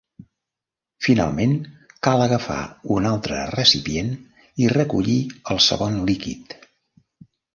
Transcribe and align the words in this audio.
Finalment, 1.07 1.51
cal 2.07 2.23
agafar 2.23 2.57
un 2.95 3.09
altre 3.11 3.43
recipient 3.57 4.09
i 4.65 4.71
recollir 4.75 5.19
el 5.55 5.63
segon 5.69 6.01
líquid. 6.11 6.57